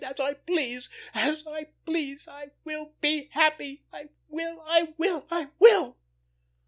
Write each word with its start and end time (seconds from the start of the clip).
As 0.03 0.19
I 0.19 0.33
please, 0.33 0.89
as 1.13 1.45
I 1.45 1.65
please! 1.85 2.27
I 2.27 2.49
will 2.63 2.93
be 3.01 3.29
happy. 3.33 3.83
I 3.93 4.09
will, 4.29 4.59
I 4.65 4.95
will, 4.97 5.27
I 5.29 5.49
will!" 5.59 5.95